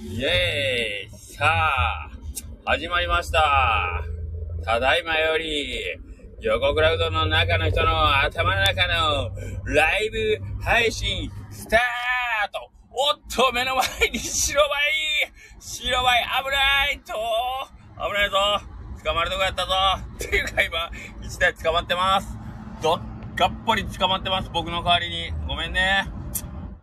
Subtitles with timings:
[0.00, 2.10] イエーイさあ、
[2.64, 4.02] 始まりました。
[4.64, 5.82] ただいまより、
[6.40, 9.30] ヨコクラうどんの中の人の頭の中の
[9.64, 11.80] ライブ配信スター
[12.52, 14.70] トおっと、目の前に白バイ
[15.60, 17.12] 白バイ危ないと
[17.96, 18.36] 危ないぞ
[19.04, 19.72] 捕まるとこやったぞ
[20.14, 20.90] っていうか今、
[21.22, 22.38] 一台捕まってます。
[22.82, 23.00] どっ
[23.34, 25.32] がっぽり捕まってます、僕の代わりに。
[25.48, 26.21] ごめんね。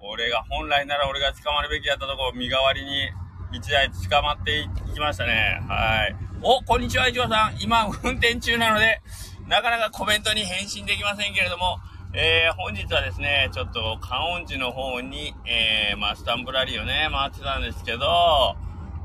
[0.10, 3.10] 俺が、本来なら俺が捕まるべきやったところ、身代わりに
[3.52, 5.61] 一台捕まっていきましたね。
[5.68, 6.15] はい。
[6.42, 7.61] お、こんにちは、一応さん。
[7.61, 9.01] 今、運転中なので、
[9.48, 11.78] なかなかコメントに返信できませんけれども、
[12.14, 18.56] えー、本日はですね、ちょっと、観音寺の方に、えー、まあ、スタンプラリーをね、回ってたんですけど、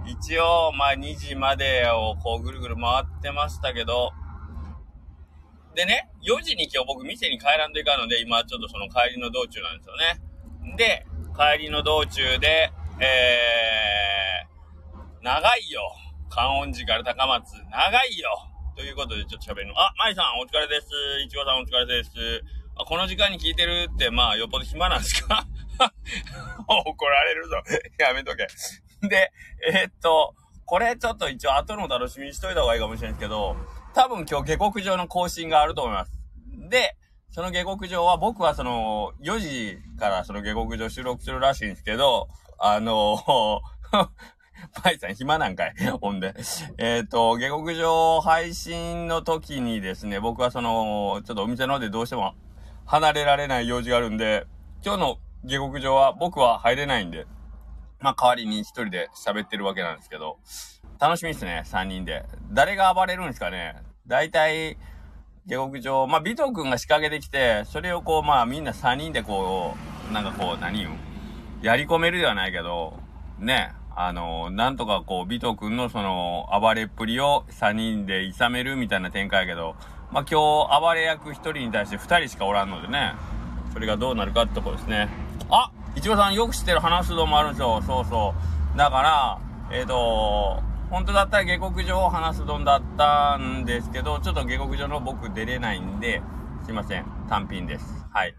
[0.06, 4.12] 一応、まあ、2時までをこう、ぐるぐる回ってましたけど、
[5.74, 10.33] でね、4時に今日僕店に帰らんといかんので、今ちょっとその帰りの道中なんですよね。
[10.76, 15.82] で、帰りの道中で、えー、長いよ。
[16.30, 18.30] 観音寺から高松、長いよ。
[18.76, 19.74] ということでちょっと喋るの。
[19.78, 20.88] あ、舞さんお疲れです。
[21.24, 22.10] いちごさんお疲れです。
[22.76, 25.46] あ、この時間に聞いてるって、まあ、よっぽど暇なんですか？
[26.66, 27.62] 怒られるぞ。
[27.98, 28.46] やめとけ。
[29.08, 29.32] で、
[29.72, 30.34] えー、っと、
[30.64, 33.56] これちょっと一応後の楽しみにしといた方がいいかもしれないですけど、
[33.94, 36.12] 多分今日下克上の更新があると思います。
[36.68, 36.96] で、
[37.34, 42.28] その下克上は僕はその4時からその下克上収録するらしいんですけど、
[42.60, 43.18] あの
[44.80, 45.74] パイさん暇なんかい？
[46.00, 46.32] ほんで。
[46.78, 52.36] えっ、と、下克上配信の時にですね、僕はその、ちょっとお店の方でどうしても
[52.86, 54.46] 離れられない用事があるんで、
[54.84, 57.26] 今日の下克上は僕は入れないんで、
[57.98, 60.38] まあ代わりに一人で喋ってるわけなんですけど、
[61.00, 62.26] 楽しみですね、三人で。
[62.52, 64.78] 誰が暴れるんですかね大体、
[65.46, 69.76] 下克上、まあ、尾藤くんが仕掛けてきて、それをこう、まあ、みんな三人でこ
[70.08, 70.90] う、なんかこう、何よ？
[71.60, 72.94] やり込めるではないけど、
[73.38, 79.76] ね、あの、なんとかこう、尾藤くんのその、暴れっぷりを三人で諌めるみたいな展開やけど、
[80.10, 83.12] まあ、今日、暴れ役一人に対して二人しかおらんのでね、
[83.74, 85.08] それがどうなるかってとこですね。
[85.50, 87.82] あいちごさんよく知ってる話すどもあるんですよ。
[87.86, 88.34] そうそ
[88.74, 88.78] う。
[88.78, 89.38] だから、
[89.70, 96.22] えっ、と本当だったら下克上を話すどんだったんですけど、ちょっと下克上の僕出れないんで、
[96.64, 97.06] すいません。
[97.28, 98.06] 単品です。
[98.12, 98.34] はい。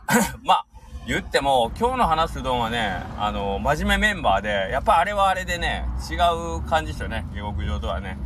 [0.44, 0.66] まあ、
[1.06, 6.14] 言っても、今日の話すどんはね、あの、真面目メンバーで、やっぱあれはあれでね、違
[6.58, 7.26] う感じですよね。
[7.32, 8.18] 下克上とはね。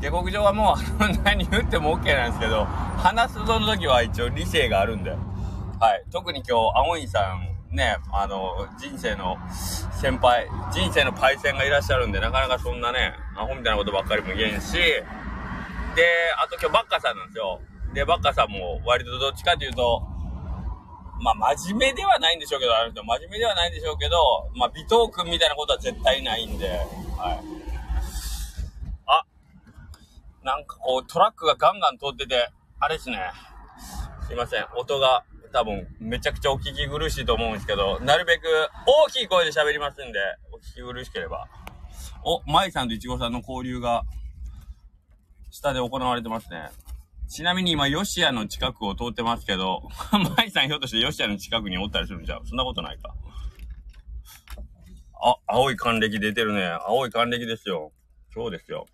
[0.00, 2.66] 下克上はもう、 何言っても OK なんですけど、
[2.98, 5.10] 話すどんの時は一応理性があるんで。
[5.10, 6.04] はい。
[6.10, 9.36] 特に今日、青いさん、ね、あの、人生の
[9.92, 15.02] 先輩、人生のパイセンがいらっしゃるんで、なかなかそんなね、アホみたいなことばっかりも言えんし、で、
[16.42, 17.60] あと今日バッカさんなんですよ。
[17.92, 20.02] で、バッカさんも割とどっちかというと、
[21.20, 27.40] まあ真面目ではないんでしょうけど、あの人真面目ではないんでしょうけど、まあ美藤君みたいなことは絶対ないんで、はい。
[29.06, 29.24] あ、
[30.42, 32.50] なんかこうトラックがガンガン通ってて、
[32.80, 33.18] あれですね。
[34.26, 35.24] すいません、音が
[35.56, 38.42] 多分めちゃくちゃお聞き苦しいと思うんですけど、なるべく
[38.86, 40.18] 大きい声で喋りますんで、
[40.52, 41.48] お聞き苦しければ。
[42.22, 44.02] お、舞さんといちごさんの交流が、
[45.50, 46.68] 下で行われてますね。
[47.30, 49.88] ちなみに今、ヨシアの近くを通ってますけど、
[50.36, 52.46] 舞さんひょっとしてヨシアの近くにおったりするんじゃう？
[52.46, 53.14] そんなことないか。
[55.22, 56.66] あ、青い還暦出てるね。
[56.86, 57.92] 青い還暦ですよ。
[58.34, 58.86] そうですよ。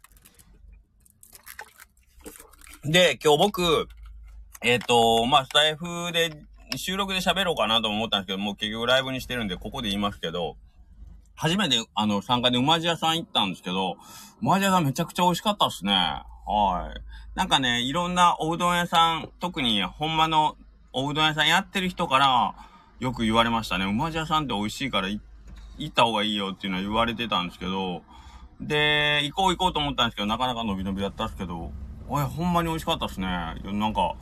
[2.85, 3.89] で、今日僕、
[4.65, 6.31] えっ、と、まあ、スタイフで、
[6.77, 10.57] 収録で喋ろうかなと思ったんですけど、もう結局ライブにしてるんで、ここで言いますけど、
[11.35, 13.97] 初めて、あの、参加で馬路屋さん行ったんですけど、
[14.41, 15.93] 馬路屋さんめちゃくちゃ美味しかったっすね。
[15.93, 17.01] はい。
[17.35, 20.57] なんかね、いろんなおうどん屋さん、特にほんまの
[20.93, 22.55] おうどん屋さんやってる人から、
[23.01, 23.85] よく言われましたね。
[23.87, 25.21] 馬路屋さんって美味しいから行
[25.85, 28.03] った方がいいよっていうのは言われてたんですけど、
[28.61, 31.73] で、行こう行こうと思ったんですけど、なかなか伸び伸びだったんですけど、
[32.09, 33.27] おい、ほんまに美味しかったっすね。
[33.27, 34.15] なんか、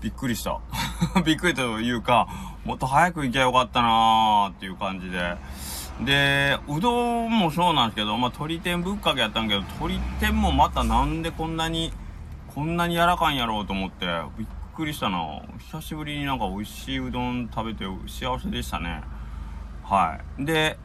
[0.00, 0.60] びっくりした。
[1.24, 2.28] びっくりというか、
[2.64, 5.36] もっと早く行きゃよかったなーっていう感じで。
[6.00, 11.92] で、うどんもそうなんですけど、まあ、鶏天ぶっかけやったんけど、鶏天もまたなんでこんなに、
[12.54, 14.06] こんなに柔らかいんやろうと思って、
[14.38, 15.18] びっくりしたな
[15.58, 19.02] 久しぶりになんか美味しいうどん食べて幸せでしたね。
[19.82, 20.44] はい。
[20.44, 20.78] で、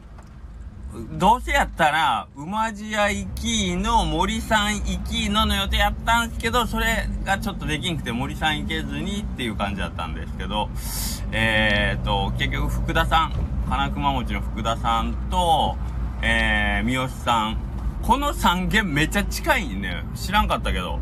[0.94, 10.68] どうせやったら、馬路屋行きの森さん行きのの予定やったんですけど、それがちょっとできんくて森さん行けずにっていう感じだったんですけど、
[11.32, 13.32] えーと、結局福田さん、
[13.68, 15.76] 金熊餅の福田さんと、
[16.22, 17.58] えー、三好さん。
[18.02, 20.04] この3軒めっちゃ近いね。
[20.14, 21.00] 知らんかったけど。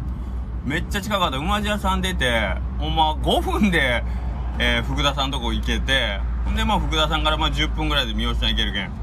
[0.64, 1.36] めっちゃ近かった。
[1.36, 4.04] 馬路屋さん出て、ほんま5分で、
[4.58, 6.20] えー、福田さんとこ行けて、
[6.56, 9.01] でまあ福田さんからまあ10分ぐらいで三好さん行けるけん。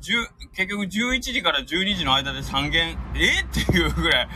[0.00, 3.42] 結局11時から12時の間で3軒、え？
[3.44, 4.28] っていうぐらい、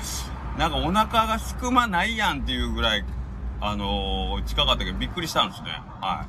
[0.58, 3.04] なんかお腹がすくまないやんっていうぐらい、
[3.60, 5.70] あのー、近かったけどびっくりしたんですね。
[6.00, 6.26] は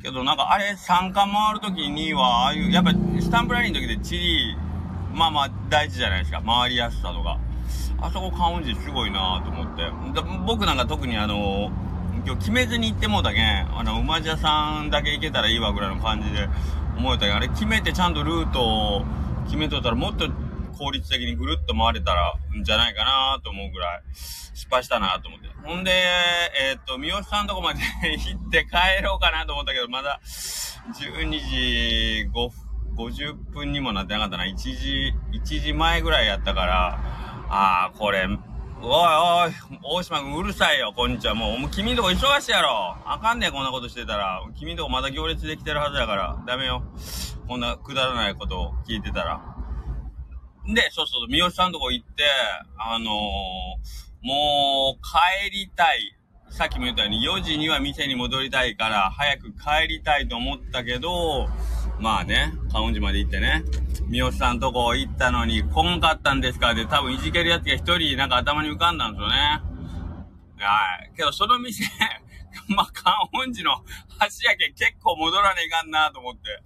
[0.00, 0.02] い。
[0.02, 2.90] けどなんかあれ3巻回るときには、ああいう、やっぱ
[3.20, 4.56] スタンプラリーの時でチリ、
[5.14, 6.42] まあまあ大事じゃないですか。
[6.44, 7.38] 回りやすさとか。
[8.00, 9.88] あそこカウンジすごいなと思って。
[10.44, 11.92] 僕なんか特にあのー
[12.24, 16.48] 今日決めずに行ってもうたけん、あの、馬茶さんだけ行けたらいいわぐらいの感じで
[16.96, 19.04] 思えたけん、あれ決めてちゃんとルートを
[19.44, 20.28] 決めとったらもっと
[20.78, 25.48] 効率的にぐるっと回れたらんじゃないかなと思うぐらい失敗したなと思って。
[25.64, 27.80] ほんで、えー、っと、三好さんとこまで
[28.18, 32.50] 行って帰ろうかなと思ったけど、まだ12時5
[32.96, 34.44] 50分にもなってなかったな。
[34.44, 36.98] 1時、1時前ぐらいやったから、
[37.48, 38.26] ああ、これ、
[38.84, 39.52] おいおい、
[39.84, 41.36] 大島君うるさいよ、こんにちは。
[41.36, 42.96] もう、もう君んとこ忙しいやろ。
[43.04, 44.42] あかんねえ、こんなことしてたら。
[44.56, 46.82] 君んとこまだ行列できてるはずやから、ダメよ。
[47.46, 49.40] こんなくだらないことを聞いてたら。
[50.66, 52.24] で、そうそう、三好さんとこ行って、
[52.76, 53.08] あのー、
[54.26, 56.18] もう、帰りたい。
[56.50, 61.48] さっきも言ったように、4時には店に戻りたいから、早く帰りたいと思ったけど、
[62.00, 63.62] まあね、観音寺まで行ってね、
[64.12, 66.74] 三好さんとこ行ったのに、こんかったんですか？
[66.74, 69.34] で、多分いじけるやつが一人なんか頭に浮かんだんですよね。
[70.58, 71.12] はい。
[71.16, 71.82] けど、その店
[72.68, 76.62] まあ、観音寺の橋やけ結構戻らねえかんなと思って。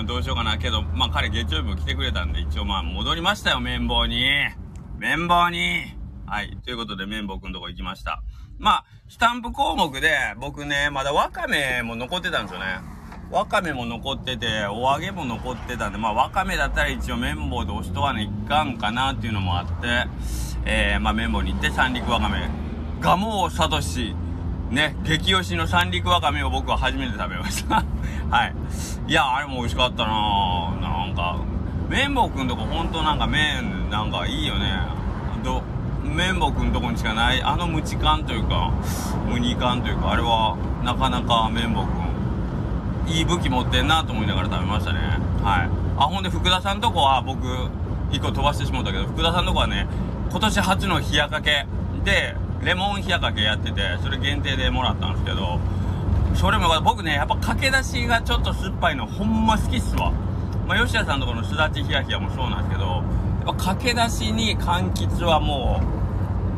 [0.00, 0.58] うん、どうしようかな。
[0.58, 4.28] けど、まあ彼月曜日も来てくれたんで、一応まあ戻りましたよ、綿棒に。
[4.98, 5.94] 綿棒に。
[6.26, 6.56] はい。
[6.64, 8.20] ということで、綿棒くんとこ行きました。
[8.58, 12.80] まあ、スタンプ項目で、僕ね、まだワカメも残ってたんですよね。
[13.32, 20.06] わかめも残ってて、お揚げも残ってたんで、まあ、わかめだったら一応綿棒で押しとかねいかんかなっていうのもあって、
[20.66, 22.50] えー、まあ、綿棒に行って三陸わかめ。
[23.00, 24.14] ガモーサトシ、
[24.70, 27.76] ね、激推しの三陸わかめを僕は初めて食べました。
[28.30, 28.54] はい。
[29.08, 30.12] いや、あれも美味しかったな
[30.82, 31.38] なんか、
[31.88, 34.74] 綿棒くんとこほんとなんか麺、なんかいいよね。
[35.42, 35.62] ど、
[36.04, 38.70] 綿棒くんとこにしかない、あのムチ感というか、
[39.26, 42.01] ムニ感というか、あれは、なかなか綿棒くん
[43.06, 45.00] いい武器持ってんなと思いながら食べましたね。
[45.42, 45.70] はい。
[45.98, 47.46] あ、ほんで福田さんとこは僕、
[48.10, 49.86] 一個飛ばしてしもったけど、福田さんとこはね、
[50.30, 51.66] 今年初の冷やかけ
[52.04, 55.58] で、レモン冷やかけやってて、それ限定でもらったんですけど、
[56.34, 60.12] それも僕ね、やっぱ駆け出しがちょっと酸っぱいのほんま好きっすわ。
[60.66, 65.80] まあ、吉田さんとこのすだち冷や冷やもそうなんですけど、やっぱ駆け出しに柑橘はも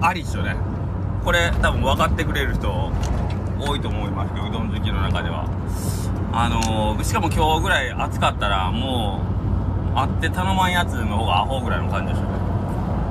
[0.00, 0.56] う、ありっすよね。
[1.25, 2.93] これ多分分かってくれる人
[3.58, 5.49] 多いと思いますけど、うどん好きの中では。
[6.37, 9.21] あのー、しかも今日ぐらい暑かったら、も
[9.93, 12.39] う、会って頼まんやつの方がアホぐらいの感じですよね。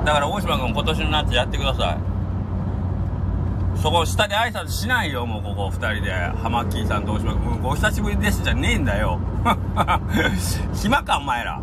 [0.04, 2.14] だから大島君今年の夏やってください。
[3.80, 6.12] そこ下で挨拶しないよ、もうここ二人で。
[6.12, 9.18] ハマッキーさんと大島君、ご久しぶりですじゃねえんだよ。
[10.74, 11.62] 暇か、お前ら。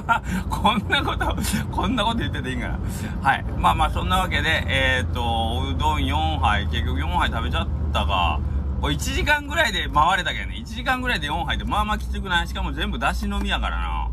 [0.48, 1.36] こんなこと、
[1.70, 2.78] こんなこと言ってていいんかな。
[3.22, 3.44] はい。
[3.58, 8.38] まあまあ、そんなわけで、えっ、と、うどん4杯、結局4杯食べちゃったが、
[8.82, 10.56] これ1時間ぐらいで回れたけどね。
[10.56, 12.48] 1時間ぐらいで4杯ってまあまあきつくない？
[12.48, 14.10] しかも全部出し飲みやからな。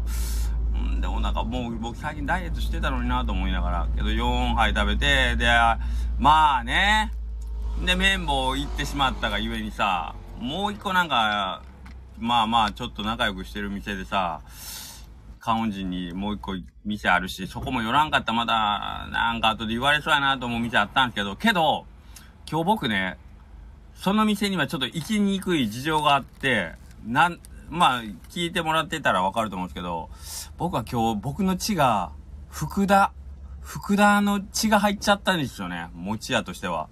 [0.76, 3.88] うんでもなんかもう僕最近ダイエットしてたのになと思いながら。
[3.96, 5.48] けど4杯食べて、で、
[6.20, 7.12] まあね。
[7.84, 11.64] で、綿棒行ってしまったがゆえにさ、もう一個なんか、
[12.20, 14.42] まあまあちょっと仲良くしてる店でさ、
[15.40, 16.54] 観音寺にもう一個
[16.86, 21.88] 店あるし、そこも寄らんかったまだ、なんか後で言われそうやなと思う店あったんですけど、けど、
[22.48, 23.18] 今日僕ね、
[24.00, 26.72] その店にはちょっと行きにくい事情があって、
[27.06, 27.40] なん、
[27.70, 30.10] まあ、聞いてもらってたらわかると思うんですけど、
[30.58, 32.12] 僕は今日、僕の血が、
[32.50, 33.12] 福田、
[33.60, 35.90] 福田の血が入っちゃったんですよね。
[35.94, 36.88] 餅屋としては。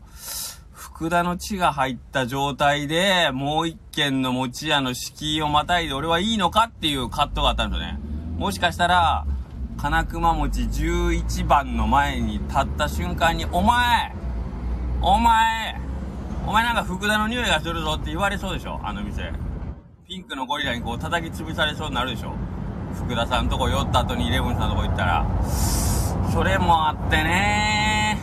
[0.74, 8.00] 福田の血が入った状態で、もう一軒の餅屋の敷居をまたいで俺はいいのかっていう葛藤があったんですよね。
[8.38, 9.26] もしかしたら、
[9.78, 14.14] 金熊餅11番の前に立った瞬間に、お前
[15.02, 15.87] お前
[16.48, 18.80] お前なんか福田の匂いがするぞって言われそうでしょ？
[18.82, 19.34] あの店。
[20.08, 22.32] ピンクのゴリラにこう叩き潰されそうになるでしょ？
[22.96, 25.26] 福田さんのとこ寄った後にイレブンさんのとこ行ったら。
[26.32, 28.18] それもあってね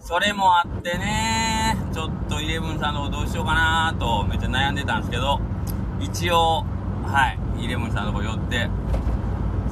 [0.00, 5.40] それもあってねちょっとイレブンさんのとこどうしようかなとめっちゃ悩んでたんですけど、
[5.98, 6.66] 一応、
[7.06, 8.68] はい、イレブンさんのとこ寄って、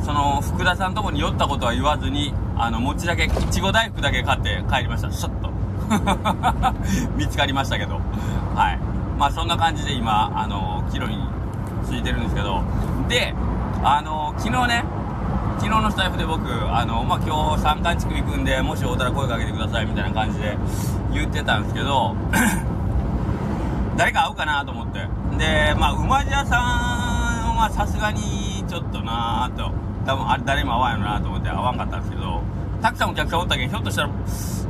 [0.03, 5.13] その福田さんのとこに寄ったことは言わずに、あの、餅だけ、いちご大福だけ買って帰りました。
[5.13, 5.53] シャッと。
[7.17, 8.01] 見つかりましたけど。
[8.55, 8.79] はい。
[9.19, 11.19] まあそんな感じで今、あの、キロに
[11.85, 12.63] ついてるんですけど。
[13.09, 13.35] で、
[13.83, 14.85] あの、昨日ね、
[15.59, 20.57] 昨日のスタイフで僕、あの、まあ今日山間地区行くんで、もし会うたら声かけてくださいみたいな感じで
[21.13, 22.15] 言ってたんですけど、
[23.97, 25.01] 誰か会うかなと思って。
[25.39, 29.71] で、まあ馬茶さんはさすがに、ちょっとなーと、
[30.05, 32.43] 多分あれ誰も合わんよなと思って合わんかったんですけど、
[32.83, 34.11] たくさんお客さんおったけど、ひょっとしたら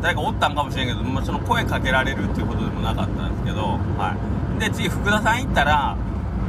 [0.04, 4.14] 誰かおったんかもしれんけど、まあ、その声かけられるっていうことでもなかったんですけど、は
[4.58, 4.60] い。
[4.60, 5.96] で、次福田さん行ったら、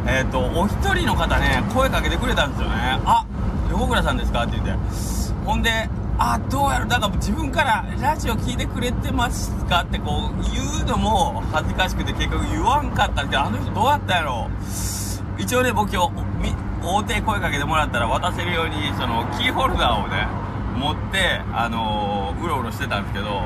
[0.06, 3.00] え、ー、と、お一人の方ね、声かけてくれたんですよね。
[3.06, 3.26] あ、
[3.72, 4.44] 横倉さんですか？
[4.44, 4.74] って言って。
[5.46, 9.84] ほんで、あ、どうやろ、だから自分からラジオ聞いてくれてますか？
[9.84, 14.50] ってこう言うのも恥ずかしくて結局言わんかったんで、あの人どうやったやろ？
[15.38, 16.12] 一応ね、僕今日、
[16.84, 20.28] 大手声かけてもらったら渡せるように、その、キーホルダーをね、
[20.76, 23.44] 持って、あのー、うろうろしてたんですけど、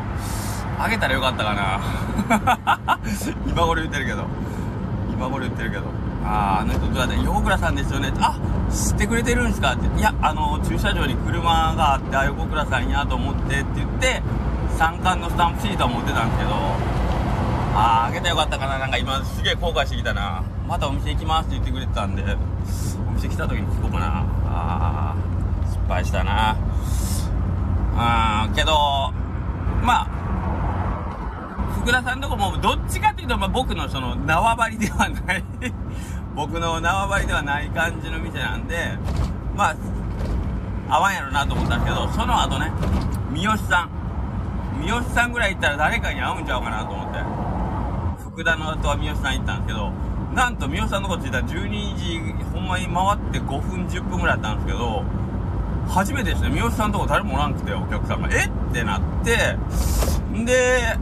[0.80, 3.00] あげたらよかったかな。
[3.48, 4.26] 今頃言ってるけど。
[5.12, 5.84] 今頃言ってるけど。
[6.24, 8.14] ああ、あの人どうやって、横倉さんですよね。
[8.20, 8.38] あ、
[8.72, 10.00] 知ってくれてるんですかって。
[10.00, 14.22] いや、あの、駐車場に車があって、あ、横倉さんやと思ってって言って、
[14.78, 16.52] 三冠のスタンプシートは持ってたんですけど、
[17.76, 18.80] ああ、あげたらよかったかな。
[18.80, 20.44] なんか今すげえ後悔してきたな。
[20.68, 24.06] またお店行きますって言ってくれてたんで、お店来た時に聞こうかな。
[24.06, 25.16] ああ、
[25.66, 26.56] 失敗したな。
[28.00, 28.72] うん、けど、
[29.84, 30.20] まあ、
[31.82, 35.44] 福田さんとこもどっちかっていうと、まあ、僕のその縄張りではない
[36.34, 38.98] 僕の縄張りではない感じの店なんで、
[39.56, 39.76] まあ、
[40.90, 42.72] 合わんやろなと思ったんですけど、その後ね、
[43.32, 43.90] 三好さん。
[44.82, 47.20] 三好さんぐらい行ったら誰かに会うんちゃうかなと思って。
[48.24, 49.92] 福田の後は三好さん行ったんですけど、
[50.34, 55.04] なんと三好さんのこと着いたら12時、ほんまに回って5分10分ぐらいだったんですけど、
[55.90, 58.30] 初めてですね、三好さんのとこ誰もおらんくて、お客さんが。
[58.32, 58.46] え？
[58.46, 59.58] ってなって、
[60.32, 60.96] んで、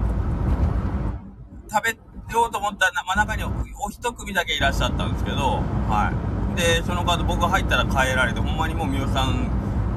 [1.70, 1.90] 食べ
[2.34, 6.12] ようと思ったら、まあ、中にお一組だけいらっしゃったんですけど、は
[6.56, 6.60] い。
[6.60, 9.50] で、その方僕入ったら帰られて、ほんまにもう三好さん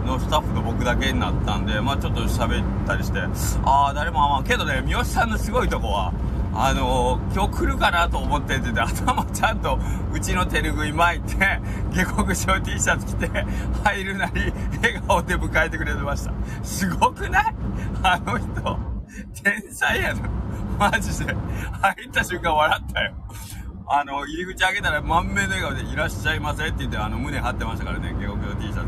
[0.06, 3.20] のスタッフと僕だけになったんで、まあちょっと喋ったりして、
[3.64, 6.12] ああ、誰もあんま、けどね、三好さんのすごいとこは、
[6.52, 9.78] あのー、今日来るかなと思ってて、頭ちゃんと
[10.12, 11.60] うちの手拭い巻いて、
[11.92, 13.46] 下克上 T シャツ着て、
[13.84, 14.52] 入るなり、
[14.82, 16.32] 笑顔で迎えてくれてました。
[16.62, 17.54] すごくない？
[18.02, 18.78] あの人、
[19.42, 20.28] 天才やな。
[20.78, 21.34] マジで。
[21.34, 23.14] 入った瞬間笑ったよ。
[23.86, 28.84] あの、入り口開けたら満面の笑顔でいらっしゃいませって言って、あの、胸張ってましたからね、下克上 T シャツ着て。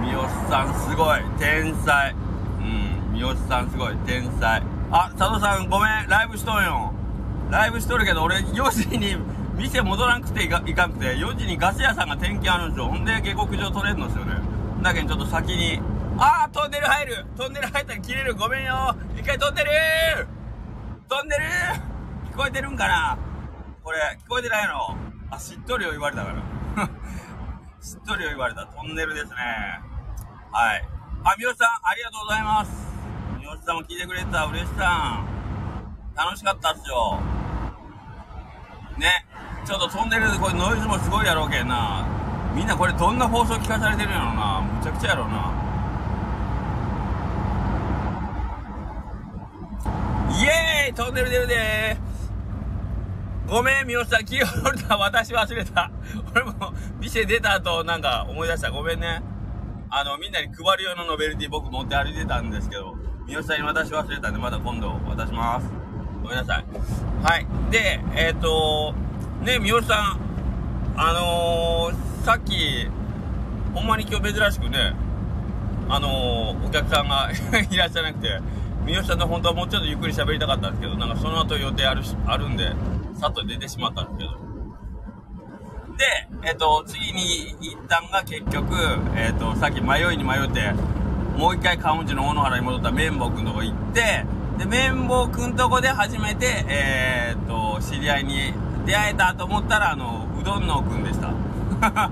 [0.00, 1.20] 三好さんすごい。
[1.38, 2.14] 天才。
[2.60, 3.96] うん、三好さんすごい。
[4.06, 4.62] 天才。
[4.90, 6.94] あ、佐藤さんごめん、ライブしとんよ。
[7.50, 9.16] ライブしとるけど、俺4時に
[9.56, 12.86] 店戻らんくていかいかんくて、4時にガス屋さんが点検あるんですよ。
[12.86, 14.40] ほんで下克上取れるんですよね。
[14.82, 15.78] だけどちょっと先に、
[16.16, 19.70] あー、トンネル入るトンネル入ったら切れるごめんよ一回トンネル
[21.08, 21.42] トンネル
[22.32, 23.18] 聞こえてるんかな
[23.82, 24.96] これ、聞こえてないの
[25.30, 26.32] あ、しっとりを言われたか
[26.76, 26.88] ら。
[27.80, 28.64] しっとりを言われた。
[28.66, 29.34] トンネルですね。
[30.50, 30.84] はい。
[31.24, 32.97] あ、みよさん、ありがとうございます。
[33.68, 34.46] さんも聞いてくれた。
[34.46, 35.28] 嬉しさん。
[36.16, 37.20] 楽しかったっすよ。
[38.96, 39.26] ね。
[39.66, 42.08] ちょっとトンネルでこれノイズもすごいやろうけんな。
[42.54, 44.62] みんなこれどんな放送聞かされてるんやろな。
[44.62, 45.52] むちゃくちゃやろうな。
[50.40, 55.90] イエーイトンネル出るでーごめん、三好さん、キーホルダー私忘れた。
[56.34, 58.70] 俺も、店出た後、なんか思い出した。
[58.70, 59.22] ごめんね。
[59.90, 62.97] あの、みんなに配る用のノベルティ僕持って歩いてたんですけど、
[63.28, 65.68] 三好さんに渡し忘れたんで、また今度渡します。
[66.22, 66.64] ごめんなさい。
[67.22, 67.46] はい。
[67.70, 68.94] で、えっ、ー、と、
[69.42, 72.88] ね、三好さん、あのー、さっき、
[73.74, 74.94] ほんまに今日珍しくね、
[75.90, 77.30] あのー、お客さんが
[77.70, 78.40] いらっしゃらなくて、
[78.86, 82.72] 三好さんの本当はもうちょっとゆっくり喋りたかったんですけど、なんかその後予定あるし、あるんで、
[83.20, 84.30] さっと出てしまったんですけど。
[85.98, 88.74] で、えっ、と、次に行ったんが結局、
[89.16, 90.72] えっ、と、さっき迷いに迷って、
[91.38, 94.26] もう一回カウンジの大野原に戻った綿棒くんとこ行って、
[94.58, 98.52] で、綿棒くんとこで初めて、えー、っと、知り合いに
[98.84, 101.28] 出会えたと思ったら、あの、うどんのくんでした。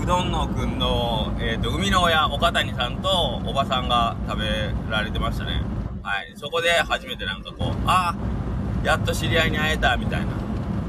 [0.00, 4.46] うどんのくんの、えー、っと、海の親、岡谷さんとおばさんが食べ
[4.88, 5.60] られてましたね。
[6.04, 6.32] はい。
[6.36, 10.26] そこで初めてなんかこう、ああ、やっと知り合いに会えた、みたいな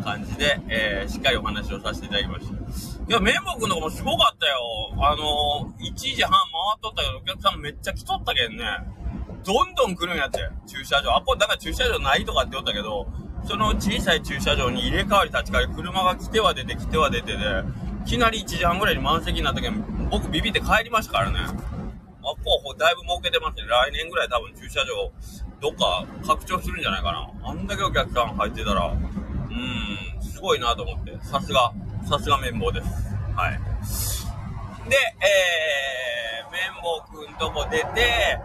[0.04, 2.63] 感じで、えー、しっかりお話をさせていただきました。
[3.06, 4.94] いや、綿棒くんのもすごかったよ。
[4.98, 6.40] あの、1時半回
[6.78, 8.64] っとったけど、お客さんめっちゃ来とったけんね。
[9.44, 11.14] どんどん来るんやって、駐車場。
[11.14, 13.06] あ、これだから駐車場ないとかって言ったけど、
[13.46, 17.40] その小さい駐車場に入れ替わり立ち替わり、車が来ては出て来ては出てで、
[18.06, 21.40] いきなり1時半ぐらいに満席になったけん、僕ビビって帰りましたからね。
[21.42, 21.52] あ、
[22.24, 23.68] こう、だいぶ儲けてますね。
[23.68, 25.12] 来年ぐらい多分駐車場、
[25.60, 27.30] どっか拡張するんじゃないかな。
[27.50, 31.18] あんだけお客さん入ってたら、うーん、すごいなと思って。
[31.22, 31.74] さすが、
[32.08, 32.88] さすが綿棒です。
[33.36, 33.60] はい。
[34.90, 38.40] で、えー、綿棒くんとこ出て、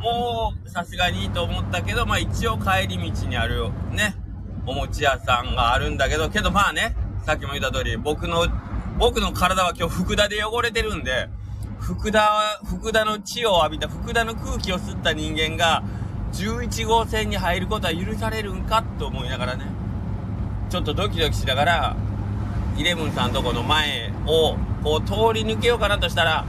[0.00, 4.16] もう、さすがにいいと思ったけど、まあ一応帰り道にあるね、
[4.66, 8.46] お餅屋さんがあるんだけど、けどまあね、さっきも言った通り、僕の
[8.98, 11.28] 僕の体は今日福田で汚れてるんで、
[11.80, 15.82] 福田、福田の血を浴びた、福田の空気を吸った人間が、
[16.32, 19.66] 11号線に入ることは許されるんかと思いながらね、
[20.70, 21.96] ちょっとドキドキしながら、
[22.76, 26.44] イレブンさんとこの前を、こう通り抜けようかなとしたら、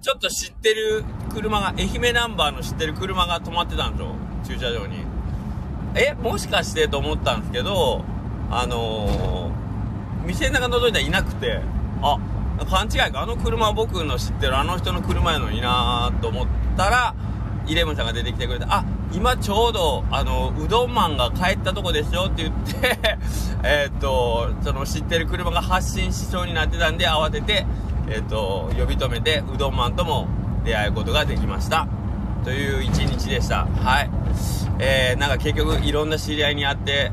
[0.00, 4.14] ちょっと知ってる車が、愛媛ナンバーの知ってる車が止まってたんですよ。
[4.44, 4.96] 駐車場に。
[5.94, 8.02] え、もしかしてと思ったんですけど、
[8.50, 11.60] あのー、店の中覗いたらいなくて、
[12.02, 12.18] あ、
[12.68, 13.22] 勘違いか。
[13.22, 17.14] あの車僕の知ってるあの人の車やのになーと思ったら、
[17.72, 22.98] イレブンさんが出てきてくれて、あ、今ちょうど、あの、うどんマンが帰ったとこですよって言って
[23.64, 27.66] えっと、その知ってる車が発進しそうになってたんで、慌てて、
[28.08, 30.28] えっ、と、呼び止めて、うどんマンとも
[30.64, 31.88] 出会うことができました。
[32.44, 33.66] という一日でした。
[33.66, 34.10] はい。
[34.78, 37.12] えー、なんか結局いろんな知り合いに会って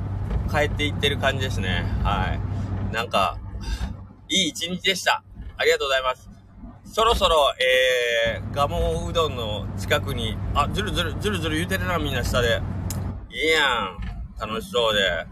[0.52, 1.86] 帰っていってる感じですね。
[2.04, 2.38] は
[2.92, 2.94] い。
[2.94, 3.38] なんか、
[4.28, 5.24] いい一日でした。
[5.58, 6.29] ありがとうございます。
[6.92, 12.62] そろそろ、えー、ガモうどんの近くに、あ、ずるずる、ずるずる言うてるな、みんな下で。
[13.30, 14.50] いいやん。
[14.50, 15.28] 楽しそうで。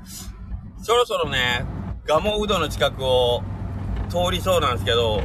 [0.84, 1.66] そろそろね、
[2.06, 3.42] ガモうどんの近くを
[4.08, 5.24] 通りそうなんですけど、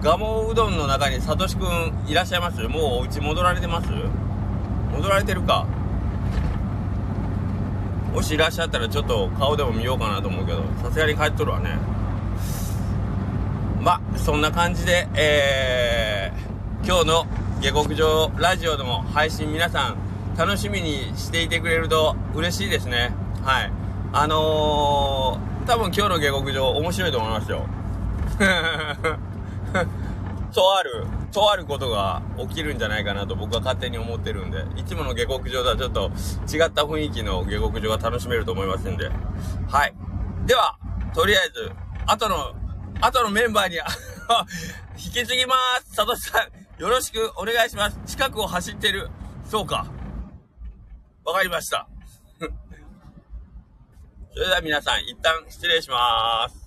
[0.00, 2.62] ガモうどんの中にサトシくんいらっしゃいます？
[2.62, 3.88] もうお家戻られてます？
[4.90, 5.66] 戻られてるか？
[8.14, 11.76] もしいらっしゃったらちょっと顔でも見ようかなと思うけど、さすがに帰っとるわね。
[13.84, 17.26] まあ、そんな感じで、えー、今日の
[17.60, 19.98] 下克上ラジオでも配信皆さん
[20.38, 23.12] 楽しみにしていてくれると嬉しいですね。
[23.42, 23.72] はい。
[24.14, 27.66] あのー、多分今日の下克上面白いと思いますよ。
[30.54, 36.10] とある、とあることが起きるんじゃないかなと僕は勝手に思ってるんで、いつもの下克上とはちょっと
[36.50, 39.10] 違った雰囲気の下克上が楽しめると思いますんで。
[39.68, 39.94] はい。
[40.46, 40.78] では、
[41.12, 41.70] とりあえず、
[42.06, 42.54] 後の
[43.00, 43.76] あとのメンバーに
[44.96, 45.94] 引き継ぎまーす。
[45.94, 47.98] サトシさん、よろしくお願いします。
[48.06, 49.10] 近くを走ってる。
[49.48, 49.86] そうか。
[51.24, 51.86] わかりました。
[52.40, 56.63] それでは皆さん、一旦失礼しまーす。